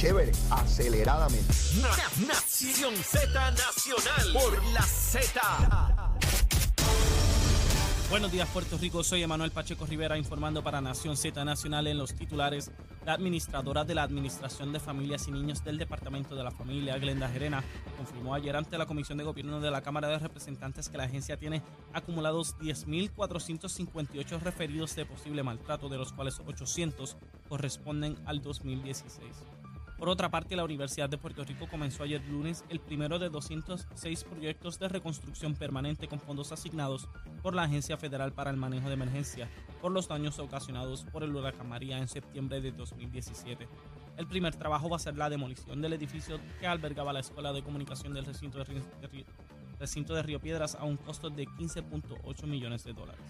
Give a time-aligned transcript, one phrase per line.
[0.00, 1.52] chévere, aceleradamente.
[2.26, 5.40] Nación Z Nacional por la Z.
[8.08, 12.14] Buenos días Puerto Rico, soy Emanuel Pacheco Rivera informando para Nación Z Nacional en los
[12.14, 12.70] titulares.
[13.04, 17.28] La administradora de la Administración de Familias y Niños del Departamento de la Familia, Glenda
[17.28, 17.62] Gerena,
[17.98, 21.36] confirmó ayer ante la Comisión de Gobierno de la Cámara de Representantes que la agencia
[21.36, 21.62] tiene
[21.92, 27.18] acumulados 10.458 referidos de posible maltrato, de los cuales 800
[27.50, 29.26] corresponden al 2016.
[30.00, 34.24] Por otra parte, la Universidad de Puerto Rico comenzó ayer lunes el primero de 206
[34.24, 37.06] proyectos de reconstrucción permanente con fondos asignados
[37.42, 39.50] por la Agencia Federal para el Manejo de Emergencia
[39.82, 43.68] por los daños ocasionados por el huracán María en septiembre de 2017.
[44.16, 47.62] El primer trabajo va a ser la demolición del edificio que albergaba la Escuela de
[47.62, 48.82] Comunicación del recinto de Río,
[49.78, 53.20] recinto de Río Piedras a un costo de 15.8 millones de dólares.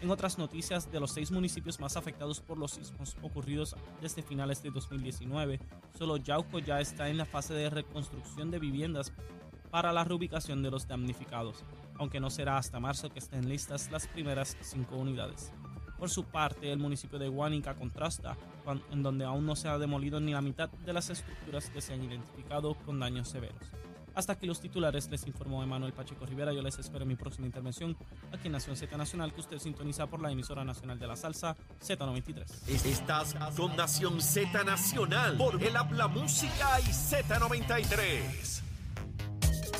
[0.00, 4.62] En otras noticias, de los seis municipios más afectados por los sismos ocurridos desde finales
[4.62, 5.60] de 2019,
[5.96, 9.12] solo Yauco ya está en la fase de reconstrucción de viviendas
[9.70, 11.64] para la reubicación de los damnificados,
[11.98, 15.52] aunque no será hasta marzo que estén listas las primeras cinco unidades.
[15.98, 18.36] Por su parte, el municipio de Huánica contrasta,
[18.90, 21.94] en donde aún no se ha demolido ni la mitad de las estructuras que se
[21.94, 23.72] han identificado con daños severos.
[24.14, 26.52] Hasta aquí los titulares, les informó Emanuel Pacheco Rivera.
[26.52, 27.96] Yo les espero en mi próxima intervención
[28.32, 31.56] aquí en Nación Z Nacional, que usted sintoniza por la emisora nacional de la salsa
[31.84, 32.44] Z93.
[32.86, 38.62] Estás con Nación Z Nacional por el Habla Música y Z93.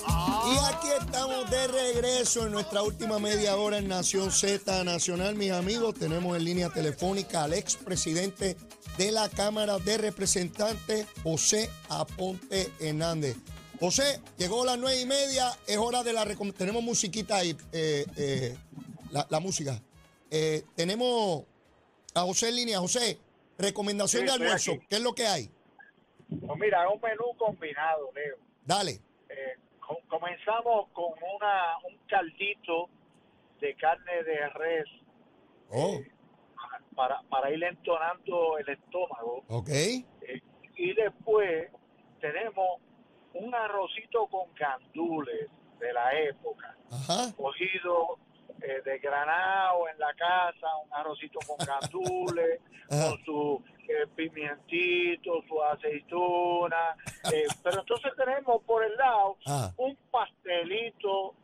[0.06, 5.52] Y aquí estamos de regreso en nuestra última media hora en Nación Z Nacional, mis
[5.52, 5.94] amigos.
[5.94, 8.56] Tenemos en línea telefónica al expresidente
[8.98, 13.36] de la Cámara de Representantes, José Aponte Hernández.
[13.80, 16.24] José, llegó las nueve y media, es hora de la
[16.56, 18.56] Tenemos musiquita ahí, eh, eh,
[19.10, 19.80] la, música.
[20.30, 21.44] Eh, tenemos
[22.14, 22.78] a José en línea.
[22.78, 23.18] José,
[23.58, 25.50] recomendación de almuerzo, ¿qué es lo que hay?
[26.28, 28.36] Pues mira, un menú combinado, Leo.
[28.64, 29.00] Dale.
[30.08, 32.88] comenzamos con una un caldito
[33.60, 34.86] de carne de res.
[35.70, 36.00] Oh.
[36.94, 39.42] para, para ir entonando el estómago.
[39.48, 39.68] Ok.
[40.76, 41.70] y después
[42.20, 42.80] tenemos
[43.34, 46.76] un arrocito con gandules de la época,
[47.36, 48.18] cogido
[48.60, 55.62] eh, de granado en la casa, un arrocito con gandules, con su eh, pimientito, su
[55.62, 56.96] aceituna,
[57.32, 59.36] eh, pero entonces tenemos por el lado
[59.76, 61.34] un pastelito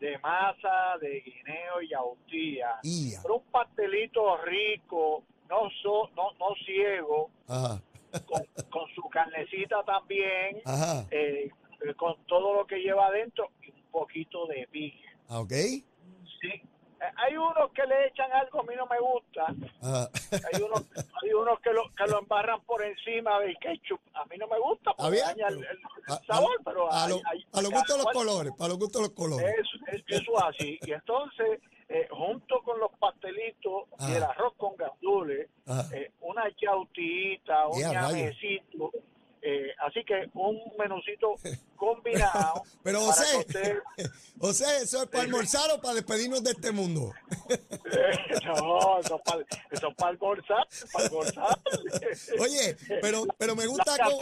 [0.00, 2.80] de masa de guineo y autía,
[3.22, 7.30] pero un pastelito rico, no so, no, no ciego,
[8.70, 10.60] con, su carnecita también,
[11.10, 11.50] eh,
[11.96, 15.04] con todo lo que lleva adentro y un poquito de pique.
[15.28, 15.52] Ah, ¿Ok?
[16.40, 16.48] Sí.
[17.02, 19.46] Eh, hay unos que le echan algo, a mí no me gusta.
[20.52, 20.84] Hay unos,
[21.22, 24.00] hay unos que, lo, que lo embarran por encima del ketchup.
[24.14, 25.66] A mí no me gusta porque daña el,
[26.26, 27.20] sabor, pero a, lo,
[27.52, 29.54] a los gustos los colores, para los gustos los colores.
[29.58, 30.78] Eso, eso así.
[30.82, 31.60] Y entonces
[31.94, 35.50] eh, junto con los pastelitos y el arroz con gandules,
[35.92, 36.11] eh,
[36.42, 38.90] una chautita, un ñamecito.
[39.44, 41.34] Eh, así que un menucito
[41.76, 42.62] combinado.
[42.84, 43.44] Pero José,
[44.38, 47.12] José, ¿eso es para almorzar o para despedirnos de este mundo?
[48.44, 51.58] no, eso es para, eso para almorzar, para almorzar.
[52.38, 54.20] Oye, pero, pero me gusta como,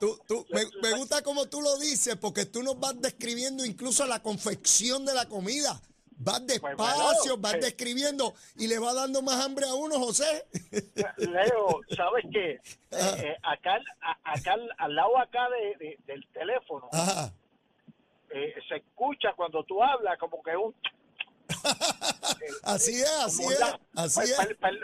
[0.00, 4.04] tú, tú, me, me gusta como tú lo dices, porque tú nos vas describiendo incluso
[4.06, 5.80] la confección de la comida.
[6.26, 10.44] Vas pues despacio, vas describiendo y le va dando más hambre a uno, José.
[11.18, 12.50] Leo, ¿sabes qué?
[12.50, 12.60] Eh,
[12.90, 13.78] eh, acá,
[14.24, 15.46] acá al lado acá
[15.78, 16.88] de, del teléfono,
[18.30, 20.74] eh, se escucha cuando tú hablas como que un...
[22.64, 23.60] así es, así es,
[23.94, 24.36] así es.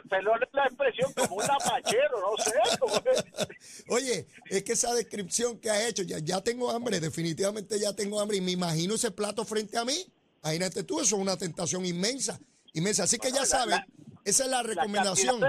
[0.08, 3.48] Perdón la expresión, como un lapachero, no sé.
[3.88, 8.20] Oye, es que esa descripción que ha hecho, ya, ya tengo hambre, definitivamente ya tengo
[8.20, 10.06] hambre y me imagino ese plato frente a mí
[10.42, 12.38] Imagínate tú, eso es una tentación inmensa,
[12.72, 13.04] inmensa.
[13.04, 13.80] Así que ya saben,
[14.24, 15.40] esa es la recomendación.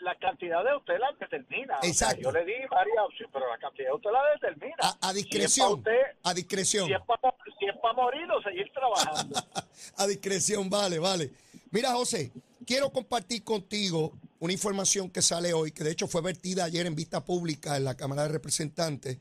[0.00, 1.78] La cantidad, de, usted la determina.
[1.82, 2.20] Exacto.
[2.20, 4.98] yo le di varias opciones, pero la cantidad de usted la determina.
[5.00, 5.82] A, discreción.
[6.22, 6.88] a discreción.
[6.88, 7.00] Si es
[7.80, 9.40] para, morir o seguir trabajando.
[9.96, 11.30] a discreción, vale, vale.
[11.70, 12.32] Mira, José,
[12.66, 16.94] quiero compartir contigo una información que sale hoy, que de hecho fue vertida ayer en
[16.94, 19.18] vista pública en la Cámara de Representantes,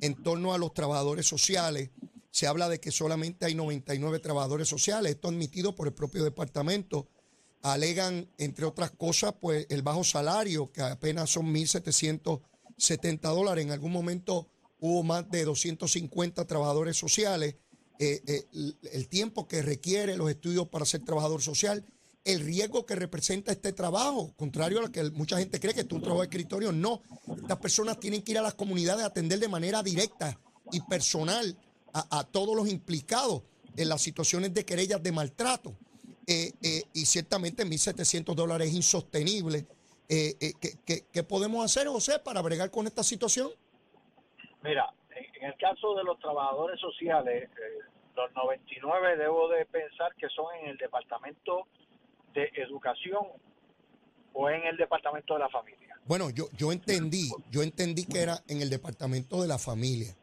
[0.00, 1.90] en torno a los trabajadores sociales
[2.30, 7.08] se habla de que solamente hay 99 trabajadores sociales, esto admitido por el propio departamento.
[7.62, 13.64] Alegan, entre otras cosas, pues el bajo salario, que apenas son 1.770 dólares.
[13.64, 14.48] En algún momento
[14.78, 17.56] hubo más de 250 trabajadores sociales.
[17.98, 21.84] Eh, eh, el tiempo que requiere los estudios para ser trabajador social
[22.24, 25.86] el riesgo que representa este trabajo, contrario a lo que mucha gente cree que es
[25.90, 26.72] un trabajo de escritorio.
[26.72, 27.02] No,
[27.36, 30.38] estas personas tienen que ir a las comunidades a atender de manera directa
[30.70, 31.56] y personal
[31.92, 33.42] a, todos los implicados
[33.76, 35.74] en las situaciones de querellas de maltrato.
[36.26, 39.66] Eh, eh, y ciertamente 1.700 dólares es insostenible.
[40.08, 40.34] Eh,
[40.86, 43.50] ¿qué, podemos hacer, José, para bregar con esta situación?
[44.62, 44.92] Mira,
[45.40, 47.48] en el caso de los trabajadores sociales,
[48.16, 51.66] los 99 debo de pensar que son en el departamento
[52.34, 53.26] de educación
[54.32, 55.96] o en el departamento de la familia?
[56.06, 60.16] Bueno, yo, yo entendí, yo entendí que era en el departamento de la familia.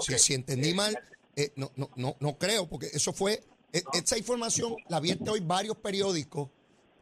[0.00, 0.98] Si, entendí mal,
[1.34, 5.40] eh, no, no, no, no creo, porque eso fue, e, esa información la vierte hoy
[5.40, 6.48] varios periódicos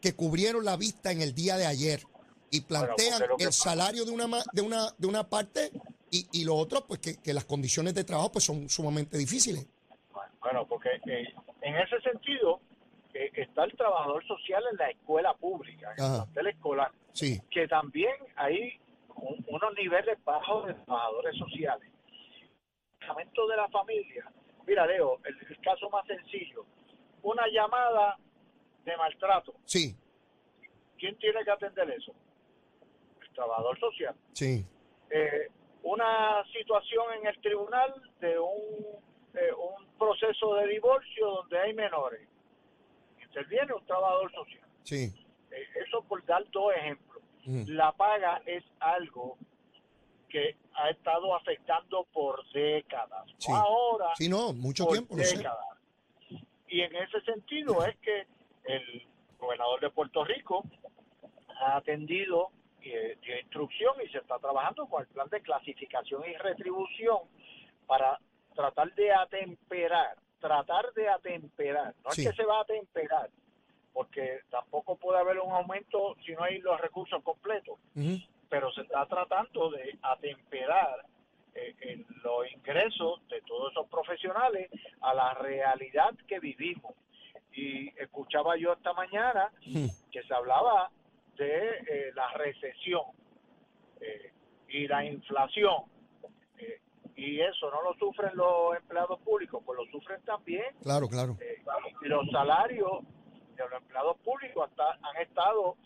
[0.01, 2.03] que cubrieron la vista en el día de ayer
[2.51, 5.71] y plantean el salario de una, de una, de una parte
[6.11, 9.67] y, y lo otro, pues que, que, las condiciones de trabajo pues son sumamente difíciles.
[10.41, 12.61] Bueno, porque eh, en ese sentido,
[13.15, 17.41] está el trabajador social en la escuela pública, en la escolar, sí.
[17.51, 18.79] que también hay
[19.17, 21.89] unos niveles bajos de trabajadores sociales.
[23.19, 24.25] El de la familia,
[24.67, 26.65] mira Leo, el, caso más sencillo,
[27.23, 28.17] una llamada
[28.85, 29.55] de maltrato.
[29.65, 29.95] Sí.
[30.99, 32.13] ¿Quién tiene que atender eso?
[33.21, 34.15] El trabajador social.
[34.33, 34.65] Sí.
[35.11, 35.49] Eh,
[35.83, 38.87] una situación en el tribunal de un,
[39.35, 42.29] eh, un proceso de divorcio donde hay menores
[43.35, 44.69] interviene un trabajador social.
[44.85, 45.13] Sí.
[45.51, 47.23] Eh, eso por dar dos ejemplos.
[47.67, 49.37] La paga es algo
[50.35, 53.25] que ha estado afectando por décadas.
[53.39, 53.53] Sí.
[53.53, 54.11] ahora.
[54.17, 55.15] Sí, no, mucho tiempo.
[55.15, 55.79] Décadas.
[56.67, 58.27] Y en ese sentido es que
[58.65, 59.07] el
[59.39, 60.65] gobernador de Puerto Rico
[61.61, 62.51] ha atendido
[62.83, 67.19] eh, dio instrucción y se está trabajando con el plan de clasificación y retribución
[67.87, 68.19] para
[68.57, 73.31] tratar de atemperar tratar de atemperar, no es que se va a atemperar,
[73.95, 77.79] porque tampoco puede haber un aumento si no hay los recursos completos,
[78.55, 81.05] pero se está tratando de atemperar
[81.57, 84.71] eh, los ingresos de todos esos profesionales
[85.01, 86.95] a la realidad que vivimos.
[87.53, 89.51] Y escuchaba yo esta mañana
[90.13, 90.89] que se hablaba
[91.37, 93.03] de eh, la recesión
[94.01, 94.33] eh,
[94.69, 95.83] y la inflación
[97.17, 100.75] y eso no lo sufren los empleados públicos, pues lo sufren también.
[100.83, 101.37] Claro, claro.
[101.41, 101.63] Eh,
[102.03, 103.03] y los salarios
[103.57, 105.77] de los empleados públicos hasta, han estado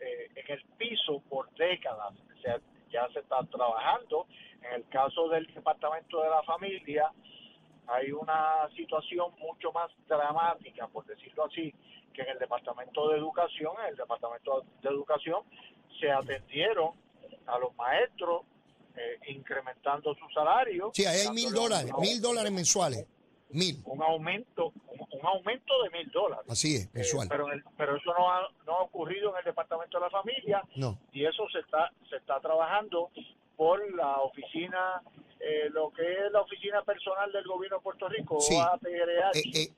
[0.00, 2.14] eh, en el piso por décadas.
[2.14, 2.58] O sea,
[2.90, 4.26] ya se está trabajando.
[4.62, 7.10] En el caso del Departamento de la Familia,
[7.86, 11.74] hay una situación mucho más dramática, por decirlo así,
[12.12, 13.72] que en el Departamento de Educación.
[13.82, 15.42] En el Departamento de Educación
[15.98, 16.92] se atendieron
[17.46, 18.42] a los maestros
[18.96, 20.90] eh, incrementando su salario.
[20.94, 23.06] Sí, ahí hay mil dólares, mil dólares mensuales.
[23.50, 23.80] Mil.
[23.84, 24.72] Un aumento,
[25.20, 26.46] un, aumento de mil dólares.
[26.48, 27.28] Así es, eh, mensual.
[27.28, 27.46] pero,
[27.76, 30.62] pero eso no ha, no ha ocurrido en el Departamento de la Familia.
[30.76, 30.98] No.
[31.12, 33.10] Y eso se está, se está trabajando
[33.56, 35.02] por la oficina,
[35.38, 38.56] eh, lo que es la oficina personal del gobierno de Puerto Rico, sí.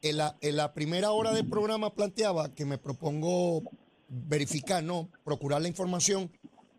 [0.03, 3.63] en, la, en la primera hora del programa planteaba que me propongo
[4.09, 6.31] verificar, no, procurar la información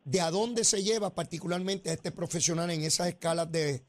[0.06, 3.84] de a dónde se lleva particularmente a este profesional en esas escalas de,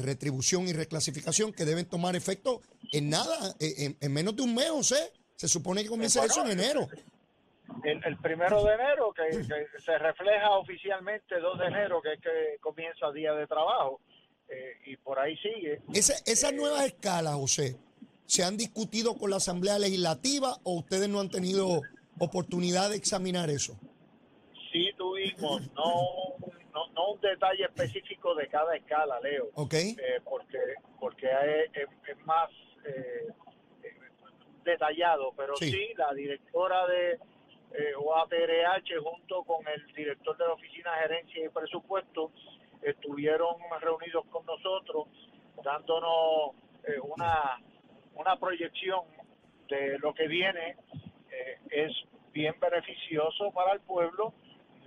[0.00, 2.60] retribución y reclasificación que deben tomar efecto
[2.92, 4.98] en nada, en, menos de un mes, sea,
[5.36, 6.88] se supone que comienza eso en enero.
[7.84, 9.44] El, primero de enero, que,
[9.80, 14.00] se refleja oficialmente 2 de enero, que es que comienza día de trabajo,
[14.48, 15.80] eh, y por ahí sigue.
[15.92, 17.76] Esa, esas nuevas escalas, José,
[18.26, 21.82] ¿se han discutido con la Asamblea Legislativa o ustedes no han tenido
[22.18, 23.78] oportunidad de examinar eso?
[24.72, 25.92] sí tuvimos, no,
[26.72, 29.48] no, un detalle específico de cada escala, Leo.
[29.54, 29.96] Okay.
[29.98, 30.58] Eh, porque
[31.00, 31.28] porque
[31.72, 32.50] es, más
[32.84, 33.28] eh,
[34.64, 35.92] detallado, pero sí.
[35.96, 37.12] la directora de
[37.72, 42.32] eh, OATRH junto con el director de la Oficina de Gerencia y Presupuesto
[42.82, 45.08] estuvieron reunidos con nosotros
[45.62, 47.60] dándonos eh, una,
[48.14, 49.00] una proyección
[49.68, 50.76] de lo que viene.
[51.70, 51.92] es
[52.32, 54.32] bien beneficioso para el pueblo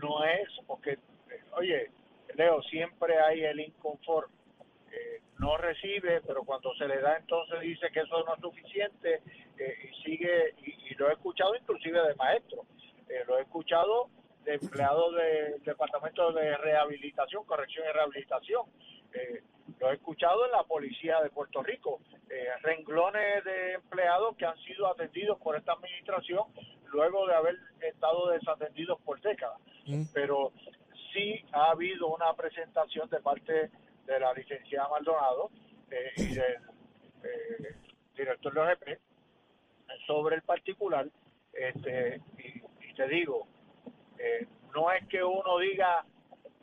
[0.01, 0.97] no es porque,
[1.53, 1.91] oye,
[2.35, 4.33] Leo, siempre hay el inconforme.
[5.39, 9.21] no recibe, pero cuando se le da entonces dice que eso no es suficiente
[9.57, 12.65] eh, y sigue, y, lo he escuchado inclusive de maestros,
[13.09, 14.09] eh, lo he escuchado
[14.43, 18.65] de empleados del Departamento de Rehabilitación, Corrección y Rehabilitación,
[19.13, 19.43] eh,
[19.79, 22.01] lo he escuchado en la Policía de Puerto Rico,
[22.61, 26.45] renglones de empleados que han sido atendidos por esta administración
[26.85, 29.59] luego de haber estado desatendidos por décadas.
[29.85, 30.03] Mm.
[30.13, 30.53] Pero
[31.13, 33.71] sí ha habido una presentación de parte
[34.05, 35.49] de la licenciada Maldonado
[35.89, 36.55] eh, y del
[37.23, 37.75] eh,
[38.15, 39.01] director de OGP
[40.07, 41.07] sobre el particular
[41.53, 43.47] Este, y, te digo,
[44.17, 46.05] eh, no es que uno diga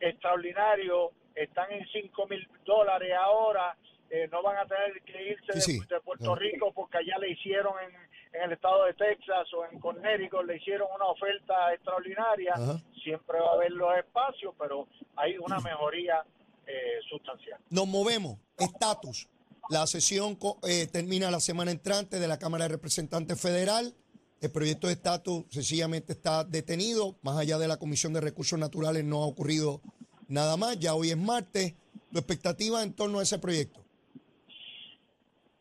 [0.00, 3.76] extraordinario, están en 5 mil dólares ahora,
[4.10, 8.07] eh, no van a tener que irse de, Puerto Rico porque allá le hicieron en,
[8.32, 12.54] el estado de Texas o en Connecticut, le hicieron una oferta extraordinaria.
[13.02, 16.24] Siempre va a haber los espacios, pero hay una mejoría
[16.66, 17.58] eh, sustancial.
[17.70, 18.38] Nos movemos.
[18.58, 19.28] Estatus.
[19.70, 23.94] La sesión eh, termina la semana entrante de la Cámara de Representantes Federal.
[24.40, 27.16] El proyecto de estatus sencillamente está detenido.
[27.22, 29.82] Más allá de la Comisión de Recursos Naturales no ha ocurrido
[30.28, 30.78] nada más.
[30.78, 31.74] Ya hoy es martes.
[32.12, 33.80] ¿Tu expectativa en torno a ese proyecto?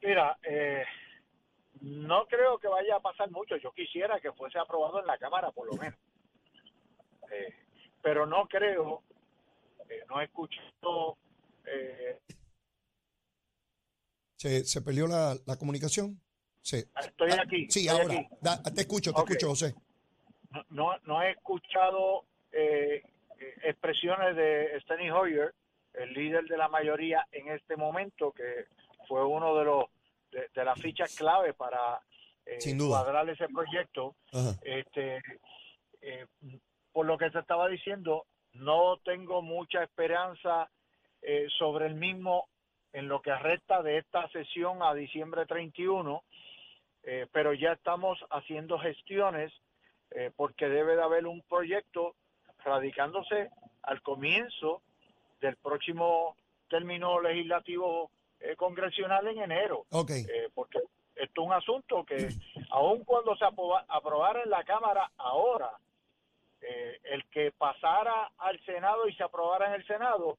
[0.02, 0.84] Mira, eh,
[1.82, 3.58] no creo que vaya a pasar mucho.
[3.58, 6.00] Yo quisiera que fuese aprobado en la Cámara, por lo menos.
[7.32, 7.54] Eh,
[8.02, 9.04] pero no creo,
[9.90, 11.18] eh, no he escuchado.
[14.38, 16.22] ¿Se, ¿Se perdió la, la comunicación?
[16.62, 16.78] Sí.
[16.78, 17.70] Estoy ah, aquí.
[17.70, 18.16] Sí, ahora.
[18.74, 19.76] te escucho, te escucho, José.
[20.70, 22.26] No, no, he escuchado
[23.64, 25.54] expresiones de Steny Hoyer,
[25.94, 28.66] el líder de la mayoría en este momento, que
[29.08, 29.86] fue uno de los
[30.32, 32.00] de, las fichas clave para
[32.46, 34.16] eh, cuadrar ese proyecto.
[34.62, 35.22] Este,
[36.02, 36.26] eh,
[36.92, 40.70] por lo que se estaba diciendo, no tengo mucha esperanza
[41.22, 42.48] eh, sobre el mismo
[42.94, 46.24] en lo que resta de esta sesión a diciembre 31,
[47.04, 49.54] eh, pero ya estamos haciendo gestiones
[50.38, 52.16] porque debe de haber un proyecto
[52.64, 53.50] radicándose
[53.84, 54.82] al comienzo
[55.42, 56.38] del próximo
[56.70, 59.86] término legislativo eh, congresional en enero.
[60.10, 60.80] Eh, porque
[61.16, 62.30] esto es un asunto que,
[62.70, 65.72] aun cuando se aprobara en la Cámara ahora,
[66.62, 70.38] eh, el que pasara al Senado y se aprobara en el Senado,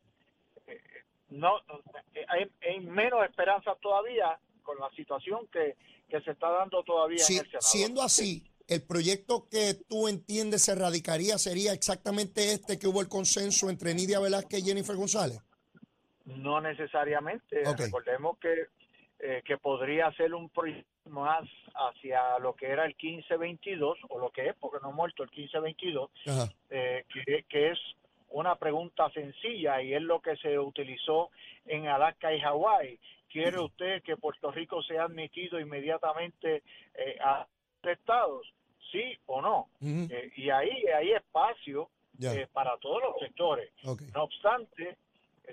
[1.30, 1.60] no
[2.28, 5.76] hay, menos esperanza todavía con la situación que,
[6.10, 7.60] se está dando todavía en el Senado.
[7.60, 13.08] Siendo así, el proyecto que tú entiendes se radicaría sería exactamente este que hubo el
[13.08, 15.40] consenso entre Nidia Velázquez y Jennifer González.
[16.36, 17.62] No necesariamente.
[17.76, 18.66] Recordemos que,
[19.18, 24.30] eh, que podría ser un proyecto más hacia lo que era el 1522, o lo
[24.30, 26.10] que es, porque no ha muerto el 1522,
[26.70, 27.78] eh, que, que es
[28.30, 31.30] una pregunta sencilla y es lo que se utilizó
[31.66, 32.98] en Alaska y Hawái.
[33.30, 36.62] ¿Quiere usted que Puerto Rico sea admitido inmediatamente
[36.94, 37.46] eh, a
[37.82, 38.46] estados?
[38.90, 39.68] ¿Sí o no?
[39.82, 41.90] Eh, y ahí hay espacio
[42.52, 43.70] para todos los sectores.
[44.14, 44.96] No obstante,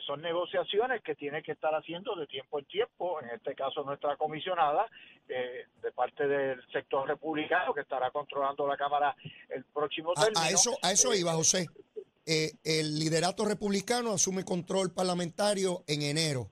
[0.05, 4.15] son negociaciones que tiene que estar haciendo de tiempo en tiempo, en este caso nuestra
[4.17, 4.87] comisionada,
[5.27, 9.15] eh, de parte del sector republicano, que estará controlando la Cámara
[9.49, 10.39] el próximo término.
[10.39, 11.67] A, eso, a eso iba, José.
[12.25, 16.49] Eh, el liderato republicano asume control parlamentario en enero.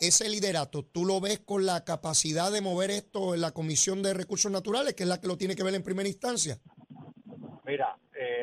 [0.00, 4.14] Ese liderato, ¿tú lo ves con la capacidad de mover esto en la Comisión de
[4.14, 6.60] Recursos Naturales, que es la que lo tiene que ver en primera instancia?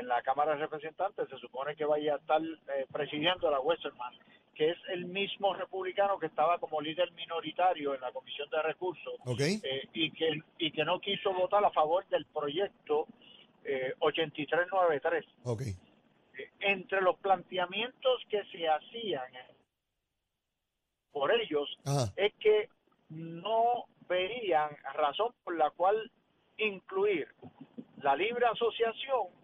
[0.05, 4.13] En la Cámara de Representantes se supone que vaya a estar eh, presidiendo la Westerman,
[4.53, 9.15] que es el mismo republicano que estaba como líder minoritario en la Comisión de Recursos
[9.39, 13.07] eh, y, que, y que no quiso votar a favor del proyecto
[13.63, 15.25] eh, 8393.
[15.43, 15.69] Okay.
[16.38, 19.25] Eh, entre los planteamientos que se hacían
[21.12, 21.67] por ellos
[22.15, 22.69] es que
[23.09, 26.12] no veían razón por la cual
[26.57, 27.27] incluir
[28.03, 29.35] la libre asociación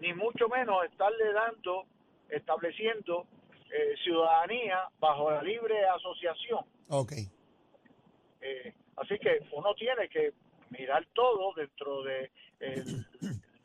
[0.00, 1.86] ni mucho menos estarle dando,
[2.28, 3.26] estableciendo
[3.70, 6.64] eh, ciudadanía bajo la libre asociación.
[6.88, 7.12] Ok.
[8.40, 10.32] Eh, así que uno tiene que
[10.70, 13.06] mirar todo dentro de el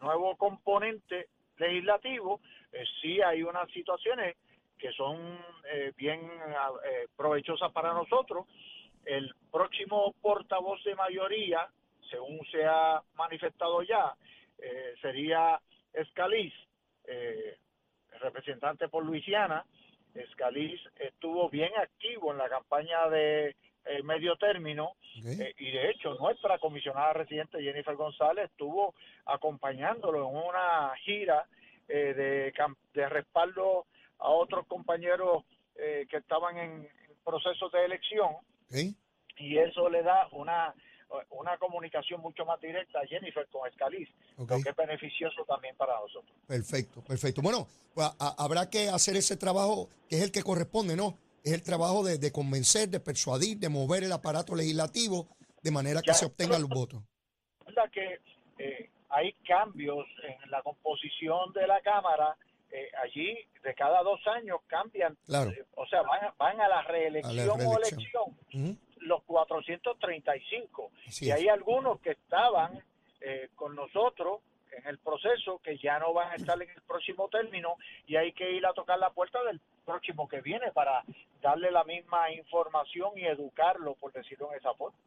[0.02, 2.42] nuevo componente legislativo.
[2.72, 4.36] Eh, sí hay unas situaciones
[4.78, 5.38] que son
[5.96, 6.20] bien
[7.16, 8.48] provechosas para nosotros.
[9.06, 11.70] El próximo portavoz de mayoría,
[12.10, 14.16] según se ha manifestado ya,
[15.00, 15.62] sería
[15.94, 16.54] Escaliz,
[17.06, 17.58] eh,
[18.20, 19.66] representante por Luisiana,
[20.14, 23.56] Escaliz estuvo bien activo en la campaña de
[23.86, 24.96] eh, medio término
[25.26, 28.94] eh, y de hecho nuestra comisionada residente Jennifer González estuvo
[29.26, 31.48] acompañándolo en una gira
[31.88, 32.54] de,
[32.94, 33.86] de respaldo
[34.20, 35.44] a otros compañeros
[35.76, 36.88] que estaban en,
[37.24, 38.30] procesos de elección.
[39.38, 40.74] Y eso le da una
[41.32, 46.00] una comunicación mucho más directa a Jennifer con Escaliz, lo que es beneficioso también para
[46.00, 46.32] nosotros.
[46.48, 47.42] Perfecto, perfecto.
[47.42, 51.18] Bueno, pues, habrá que hacer ese trabajo que es el que corresponde, ¿no?
[51.44, 55.28] Es el trabajo de, convencer, de persuadir, de mover el aparato legislativo
[55.64, 57.02] de manera que se obtengan los votos.
[57.92, 58.20] que
[58.60, 62.38] eh, hay cambios en la composición de la Cámara.
[62.72, 66.04] Eh, allí de cada dos años cambian, eh, o sea,
[66.38, 70.92] van, a la reelección, o elección los 435.
[71.22, 72.82] Y hay algunos que estaban
[73.22, 74.42] eh, con nosotros
[74.72, 77.76] en el proceso que ya no van a estar en el próximo término
[78.08, 81.04] y hay que ir a tocar la puerta del próximo que viene para
[81.42, 84.98] darle la misma información y educarlo, por decirlo en esa forma.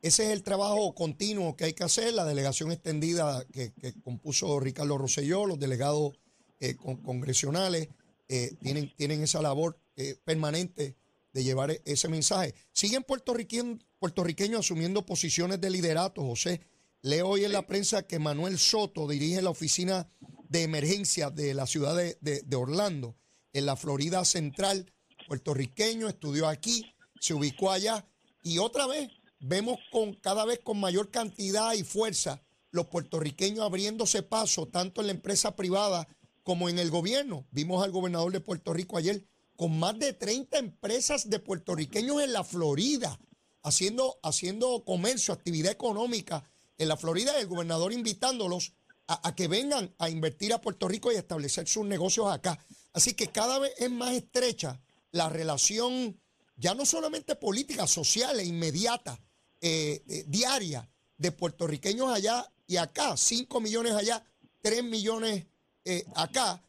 [0.00, 3.72] Ese es el trabajo continuo que hay que hacer, la delegación extendida que,
[4.02, 6.18] compuso Ricardo Rosselló, los delegados
[6.58, 7.88] eh, congresionales
[8.28, 10.96] eh, tienen, tienen esa labor eh, permanente
[11.32, 12.54] de llevar e, ese mensaje.
[12.72, 16.60] Siguen puertorriqueños, puertorriqueños asumiendo posiciones de liderato, José.
[17.02, 20.08] Leo hoy en la prensa que Manuel Soto dirige la oficina
[20.48, 23.16] de emergencia de la ciudad de, de Orlando,
[23.52, 24.92] en la Florida Central,
[25.26, 26.84] puertorriqueño, estudió aquí,
[27.20, 28.06] se ubicó allá
[28.42, 29.10] y otra vez
[29.40, 35.08] vemos con cada vez con mayor cantidad y fuerza los puertorriqueños abriéndose paso tanto en
[35.08, 36.08] la empresa privada
[36.42, 37.46] como en el gobierno.
[37.50, 39.28] Vimos al gobernador de Puerto Rico ayer
[39.62, 43.16] con más de 30 empresas de puertorriqueños en la Florida,
[43.62, 48.72] haciendo, haciendo comercio, actividad económica en la Florida, el gobernador invitándolos
[49.06, 52.58] a, a que vengan a invertir a Puerto Rico y establecer sus negocios acá.
[52.92, 54.80] Así que cada vez es más estrecha
[55.12, 56.20] la relación,
[56.56, 59.20] ya no solamente política, social e inmediata,
[59.60, 64.26] eh, eh, diaria de puertorriqueños allá y acá, 5 millones allá,
[64.60, 65.46] 3 millones
[65.84, 66.60] eh, acá,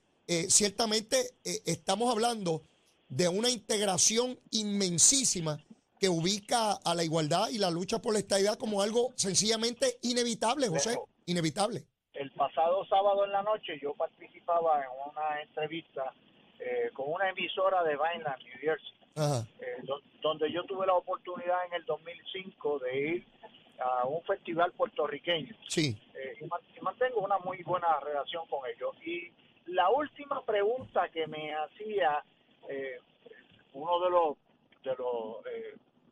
[0.47, 2.63] ciertamente estamos hablando
[3.15, 5.59] de una integración inmensísima
[5.99, 10.67] que ubica a la igualdad y la lucha por la estabilidad como algo sencillamente inevitable,
[10.67, 11.85] José, inevitable.
[12.13, 16.13] El pasado sábado en la noche yo participaba en una entrevista
[16.93, 18.93] con una emisora de Vineland, New Jersey,
[19.59, 19.83] eh,
[20.21, 23.27] donde yo tuve la oportunidad en el 2005 de ir
[23.79, 25.55] a un festival puertorriqueño.
[25.67, 25.97] Sí.
[26.15, 28.95] Eh, y, mantengo una muy buena relación con ellos.
[29.05, 29.31] Y
[29.71, 32.23] la última pregunta que me hacía
[32.69, 32.99] eh,
[33.73, 34.37] uno de los
[34.83, 35.37] de los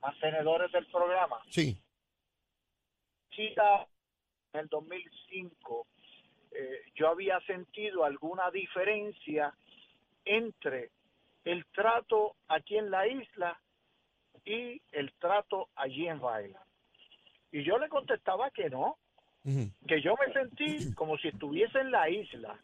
[0.02, 1.42] mantenedores del programa.
[1.50, 1.78] Sí.
[3.30, 3.88] Cita
[4.54, 5.88] en el 2005
[6.96, 9.54] yo había sentido alguna diferencia
[10.26, 10.92] entre
[11.46, 13.60] el trato aquí en la isla
[14.46, 16.62] y el trato allí en Baila.
[17.52, 18.98] Y yo le contestaba que no,
[19.88, 22.60] que yo me sentí como si estuviese en la isla.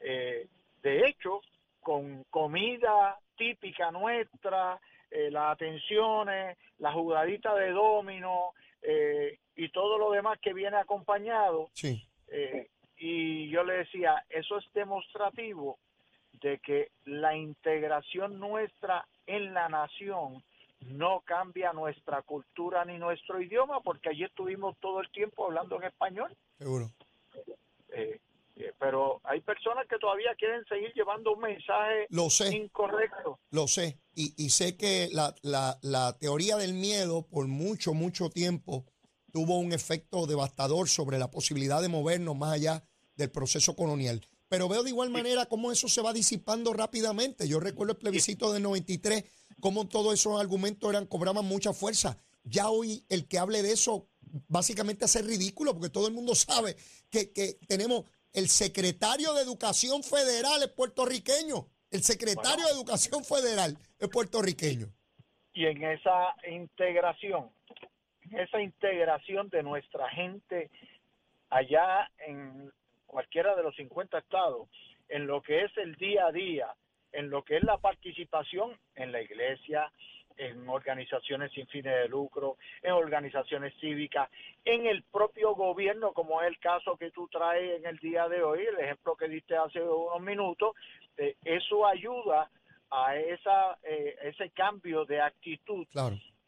[0.00, 0.48] Eh,
[0.82, 1.40] de hecho,
[1.82, 10.10] con comida típica nuestra, eh, las atenciones, la jugadita de domino eh, y todo lo
[10.12, 11.68] demás que viene acompañado.
[11.74, 12.06] Sí.
[12.96, 15.78] y yo le decía, eso es demostrativo
[16.40, 20.42] de que la integración nuestra en la nación
[20.90, 25.84] no cambia nuestra cultura ni nuestro idioma, porque allí estuvimos todo el tiempo hablando en
[25.84, 26.36] español.
[26.58, 26.90] Seguro.
[27.34, 27.54] Eh,
[27.90, 28.20] eh,
[28.78, 33.38] pero hay personas que todavía quieren seguir llevando un mensaje lo sé, incorrecto.
[33.50, 38.30] Lo sé, y, y sé que la, la, la teoría del miedo por mucho, mucho
[38.30, 38.84] tiempo
[39.32, 42.84] tuvo un efecto devastador sobre la posibilidad de movernos más allá
[43.16, 44.26] del proceso colonial.
[44.48, 47.48] Pero veo de igual manera cómo eso se va disipando rápidamente.
[47.48, 49.24] Yo recuerdo el plebiscito del 93,
[49.60, 52.18] cómo todos esos argumentos eran, cobraban mucha fuerza.
[52.44, 54.08] Ya hoy el que hable de eso
[54.48, 56.76] básicamente hace ridículo, porque todo el mundo sabe
[57.08, 61.66] que, tenemos el secretario de Educación Federal es puertorriqueño.
[61.90, 64.86] El secretario de Educación Federal es puertorriqueño.
[65.52, 67.50] Y en esa integración,
[68.30, 70.70] esa integración de nuestra gente
[71.50, 72.72] allá en
[73.06, 74.68] cualquiera de los 50 estados,
[75.10, 76.74] en lo que es el día a día,
[77.12, 79.92] en lo que es la participación en la iglesia,
[80.36, 84.28] en organizaciones sin fines de lucro, en organizaciones cívicas,
[84.64, 88.42] en el propio gobierno, como es el caso que tú traes en el día de
[88.42, 90.74] hoy, el ejemplo que diste hace unos minutos,
[91.16, 92.50] eh, eso ayuda
[92.90, 95.86] a esa, eh, ese cambio de actitud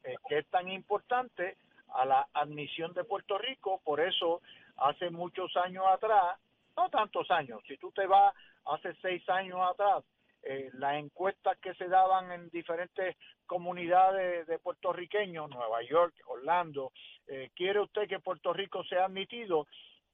[0.04, 1.56] eh, que es tan importante
[1.94, 3.80] a la admisión de Puerto Rico.
[3.82, 4.42] Por eso,
[4.76, 6.38] hace muchos años atrás,
[6.76, 8.34] no tantos años, si tú te vas
[8.66, 10.04] hace seis años atrás,
[10.46, 16.92] eh, las encuestas que se daban en diferentes comunidades de puertorriqueños, Nueva York, Orlando,
[17.26, 19.66] eh, ¿quiere usted que Puerto Rico sea admitido?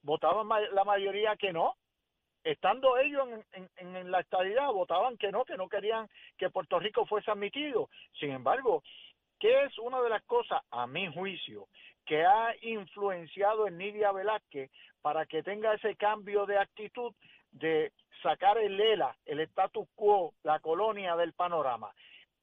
[0.02, 1.74] Votaban la mayoría que no.
[2.42, 7.04] Estando ellos en, en la estadidad, votaban que no, que no querían que Puerto Rico
[7.04, 7.90] fuese admitido.
[8.18, 8.82] Sin embargo,
[9.38, 11.66] ¿qué es una de las cosas, a mi juicio,
[12.06, 14.70] que ha influenciado en Nidia Velázquez
[15.02, 17.14] para que tenga ese cambio de actitud
[17.52, 21.92] de sacar el ELA, el status quo, la colonia del panorama,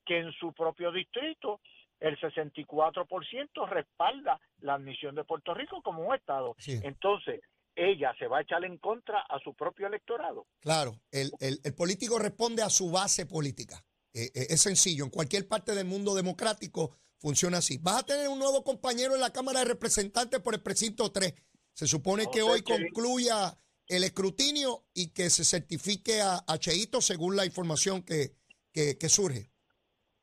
[0.06, 1.60] que en su propio distrito
[2.00, 6.56] el 64% respalda la admisión de Puerto Rico como un Estado.
[6.66, 7.42] Entonces,
[7.76, 10.48] ella se va a echar en contra a su propio electorado.
[10.60, 11.32] Claro, el,
[11.76, 13.84] político responde a su base política.
[14.14, 17.78] Eh, eh, es sencillo, en cualquier parte del mundo democrático funciona así.
[17.78, 21.34] Vas a tener un nuevo compañero en la Cámara de Representantes por el precinto 3
[21.74, 23.56] Se supone que hoy concluya
[23.88, 28.32] el escrutinio y que se certifique a, Cheito según la información que,
[28.74, 29.50] que, surge.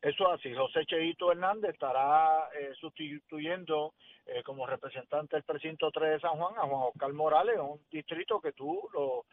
[0.02, 3.94] Eso así, José Cheito Hernández estará eh, sustituyendo
[4.26, 8.40] eh, como representante del precinto 3 de San Juan a Juan Oscar Morales, un distrito
[8.40, 9.24] que tú lo,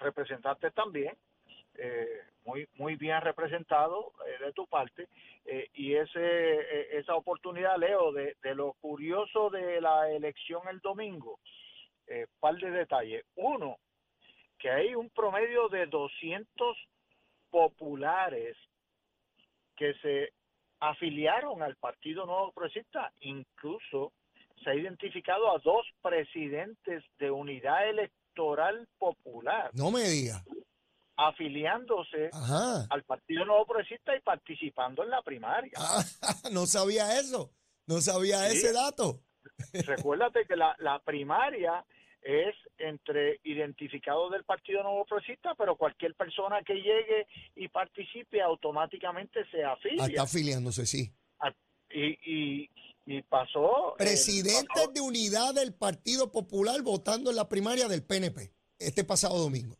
[0.00, 1.14] representaste también.
[1.78, 5.08] Eh, muy muy bien representado de tu parte
[5.74, 11.38] y ese esa oportunidad Leo de, de, lo curioso de la elección el domingo
[12.06, 13.24] eh, par de detalles.
[13.36, 13.78] Uno,
[14.58, 16.76] que hay un promedio de 200
[17.50, 18.56] populares
[19.76, 20.32] que se
[20.80, 23.12] afiliaron al Partido Nuevo Progresista.
[23.20, 24.12] Incluso
[24.62, 29.70] se ha identificado a dos presidentes de Unidad Electoral Popular.
[29.74, 30.42] No me diga.
[31.16, 32.30] Afiliándose
[32.90, 35.72] al Partido Nuevo Progresista y participando en la primaria.
[36.22, 37.52] Ah, no sabía eso.
[37.86, 39.20] No sabía ese dato.
[39.72, 41.84] Recuérdate que la, la primaria
[42.26, 49.48] es entre identificados del Partido Nuevo Progresista, pero cualquier persona que llegue y participe automáticamente
[49.50, 50.02] se afilia.
[50.02, 51.12] Ah, está afiliándose, sí.
[51.38, 51.52] Ah,
[51.88, 52.68] y,
[53.06, 53.92] y, pasó...
[53.92, 59.38] Eh, Presidente de unidad del Partido Popular votando en la primaria del PNP este pasado
[59.38, 59.76] domingo.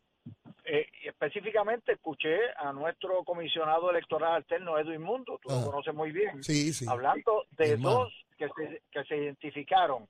[0.64, 6.42] Eh, específicamente escuché a nuestro comisionado electoral alterno, Edwin Mundo, tú lo conoces muy bien,
[6.44, 6.87] sí, sí.
[6.88, 10.09] hablando de dos que se, que se identificaron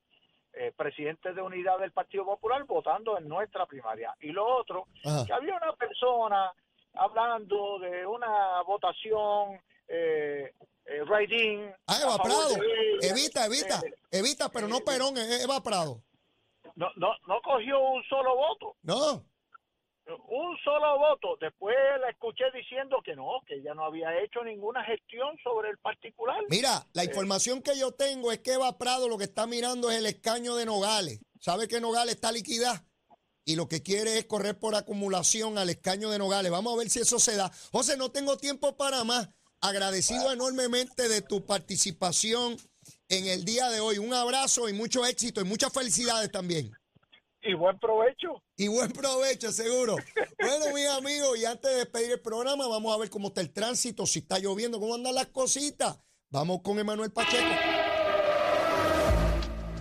[0.59, 4.15] eh, presidentes de unidad del Partido Popular votando en nuestra primaria.
[4.21, 6.53] Y lo otro, que había una persona
[6.95, 10.53] hablando de una votación eh,
[10.87, 11.75] eh.
[11.87, 12.57] Ah, Eva Prado.
[13.03, 16.01] evita, evita, eh, evita, pero no Perón, Eva Prado.
[16.75, 18.77] No, no, no cogió un solo voto.
[18.83, 19.25] No
[20.29, 21.37] un solo voto.
[21.41, 25.79] Después la escuché diciendo que no, que ella no había hecho ninguna gestión sobre el
[25.79, 26.43] particular.
[26.49, 29.91] Mira, la eh, información que yo tengo es que Eva Prado lo que está mirando
[29.91, 31.21] es el escaño de Nogales.
[31.41, 32.85] ¿Sabe que Nogales está liquidada?
[33.45, 36.51] Y lo que quiere es correr por acumulación al escaño de Nogales.
[36.51, 37.51] Vamos a ver si eso se da.
[37.71, 39.29] José, no tengo tiempo para más.
[39.61, 42.57] Agradecido enormemente de tu participación
[43.09, 43.99] en el día de hoy.
[43.99, 46.73] Un abrazo y mucho éxito y muchas felicidades también.
[47.47, 48.43] Y buen provecho.
[48.57, 49.97] Y buen provecho, seguro.
[50.41, 53.53] bueno, mis amigos, y antes de despedir el programa, vamos a ver cómo está el
[53.53, 55.99] tránsito, si está lloviendo, cómo andan las cositas.
[56.29, 57.47] Vamos con Emanuel Pacheco.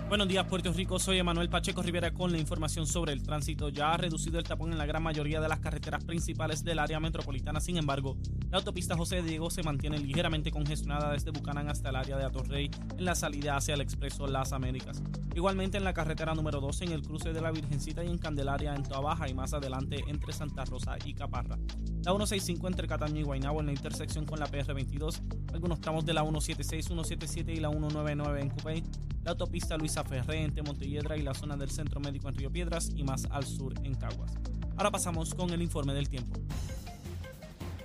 [0.08, 1.00] Buenos días, Puerto Rico.
[1.00, 3.70] Soy Emanuel Pacheco Rivera con la información sobre el tránsito.
[3.70, 7.00] Ya ha reducido el tapón en la gran mayoría de las carreteras principales del área
[7.00, 7.58] metropolitana.
[7.58, 8.16] Sin embargo,
[8.48, 12.70] la autopista José Diego se mantiene ligeramente congestionada desde Bucanán hasta el área de Atorrey
[12.96, 15.02] en la salida hacia el Expreso Las Américas.
[15.34, 18.76] Igualmente en la carretera número 12 en el cruce de la Virgencita y en Candelaria
[18.76, 21.58] en Toa Baja y más adelante entre Santa Rosa y Caparra.
[22.04, 25.20] La 165 entre Cataño y Guaynabo en la intersección con la PR22.
[25.52, 28.84] Algunos tramos de la 176, 177 y la 199 en Cupey.
[29.26, 32.92] La autopista Luis Ferré entre Montelledra y la zona del Centro Médico en Río Piedras
[32.94, 34.32] y más al sur en Caguas.
[34.76, 36.38] Ahora pasamos con el informe del tiempo.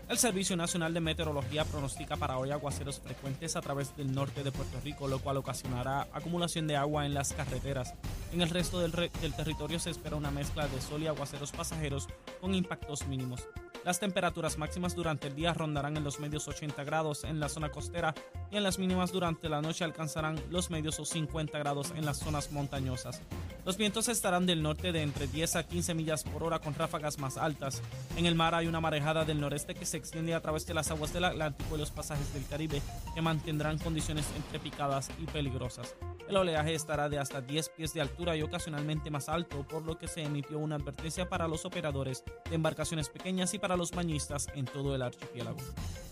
[0.08, 4.51] El Servicio Nacional de Meteorología pronostica para hoy aguaceros frecuentes a través del norte de
[4.51, 7.95] Puerto Rico, lo cual ocasionará acumulación de agua en las carreteras.
[8.32, 12.08] En el resto del, del territorio se espera una mezcla de sol y aguaceros pasajeros
[12.39, 13.47] con impactos mínimos.
[13.83, 17.71] Las temperaturas máximas durante el día rondarán en los medios 80 grados en la zona
[17.71, 18.13] costera
[18.51, 22.19] y en las mínimas durante la noche alcanzarán los medios o 50 grados en las
[22.19, 23.21] zonas montañosas.
[23.65, 27.17] Los vientos estarán del norte de entre 10 a 15 millas por hora con ráfagas
[27.17, 27.81] más altas.
[28.17, 30.91] En el mar hay una marejada del noreste que se extiende a través de las
[30.91, 32.83] aguas del Atlántico y los pasajes del Caribe
[33.15, 35.95] que mantendrán condiciones entre picadas y peligrosas.
[36.31, 39.97] El oleaje estará de hasta 10 pies de altura y ocasionalmente más alto, por lo
[39.97, 44.47] que se emitió una advertencia para los operadores de embarcaciones pequeñas y para los bañistas
[44.55, 45.57] en todo el archipiélago.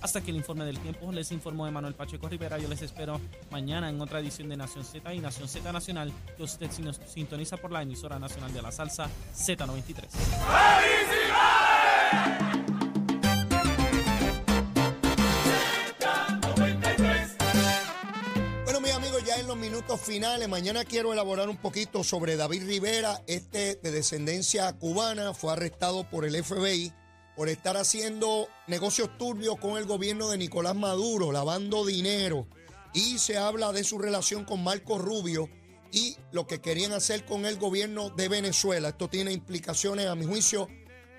[0.01, 2.58] Hasta que el informe del tiempo les informó Emanuel Pacheco Rivera.
[2.58, 6.43] Yo les espero mañana en otra edición de Nación Z y Nación Z Nacional, que
[6.43, 6.69] usted
[7.05, 10.05] sintoniza por la emisora nacional de la salsa Z93.
[12.60, 12.79] Bueno,
[19.80, 25.54] minutos finales, mañana quiero elaborar un poquito sobre David Rivera, este de descendencia cubana, fue
[25.54, 26.92] arrestado por el FBI
[27.38, 32.46] por estar haciendo negocios turbios con el gobierno de Nicolás Maduro, lavando dinero.
[32.94, 35.50] Y se habla de su relación con Marco Rubio
[35.94, 38.89] y lo que querían hacer con el gobierno de Venezuela.
[38.89, 40.68] Esto tiene implicaciones, a mi juicio,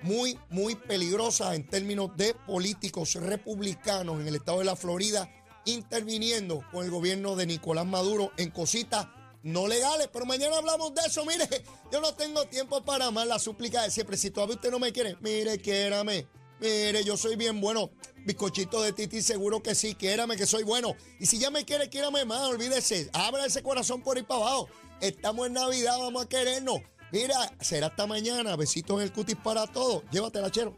[0.03, 5.31] muy, muy peligrosas en términos de políticos republicanos en el estado de la Florida
[5.65, 9.07] interviniendo con el gobierno de Nicolás Maduro en cositas
[9.43, 11.25] no legales, pero mañana hablamos de eso.
[11.25, 11.47] Mire,
[11.91, 14.17] yo no tengo tiempo para más la súplica de siempre.
[14.17, 16.27] Si todavía usted no me quiere, mire, quiérame.
[16.59, 17.89] Mire, yo soy bien bueno.
[18.23, 19.95] Bizcochito de Titi, seguro que sí.
[19.95, 20.95] Quiérame que soy bueno.
[21.19, 22.41] Y si ya me quiere, quiérame más.
[22.49, 23.09] Olvídese.
[23.13, 24.69] Abra ese corazón por ahí para abajo.
[24.99, 26.81] Estamos en Navidad, vamos a querernos.
[27.11, 28.55] Mira, será hasta mañana.
[28.55, 30.03] Besitos en el cutis para todos.
[30.11, 30.77] Llévatela, chero.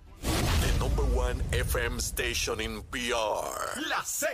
[1.24, 3.80] One FM station in PR.
[3.90, 4.28] La Z.